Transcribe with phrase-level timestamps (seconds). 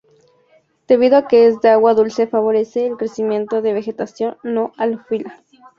[0.87, 5.37] Debido a que es de agua dulce favorece el crecimiento de vegetación no halófila.